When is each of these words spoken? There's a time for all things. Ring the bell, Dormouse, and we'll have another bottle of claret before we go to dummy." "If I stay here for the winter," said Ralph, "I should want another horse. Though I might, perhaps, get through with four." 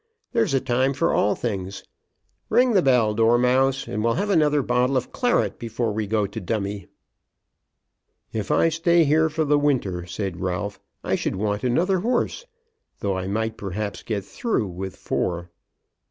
There's 0.31 0.55
a 0.55 0.59
time 0.59 0.93
for 0.95 1.13
all 1.13 1.35
things. 1.35 1.83
Ring 2.49 2.73
the 2.73 2.81
bell, 2.81 3.13
Dormouse, 3.13 3.87
and 3.87 4.03
we'll 4.03 4.15
have 4.15 4.31
another 4.31 4.63
bottle 4.63 4.97
of 4.97 5.11
claret 5.11 5.59
before 5.59 5.91
we 5.93 6.07
go 6.07 6.25
to 6.25 6.41
dummy." 6.41 6.87
"If 8.33 8.49
I 8.49 8.69
stay 8.69 9.03
here 9.03 9.29
for 9.29 9.45
the 9.45 9.59
winter," 9.59 10.07
said 10.07 10.41
Ralph, 10.41 10.79
"I 11.03 11.13
should 11.13 11.35
want 11.35 11.63
another 11.63 11.99
horse. 11.99 12.45
Though 13.01 13.15
I 13.15 13.27
might, 13.27 13.57
perhaps, 13.57 14.01
get 14.01 14.25
through 14.25 14.65
with 14.69 14.95
four." 14.95 15.51